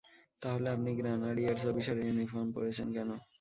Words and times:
তাহলে 0.41 0.67
আপনি 0.75 0.89
গ্র্যানাডিয়ার্স 0.99 1.63
অফিসারের 1.71 2.05
ইউনিফর্ম 2.07 2.47
পরেছেন 2.55 2.87
কেন? 2.95 3.09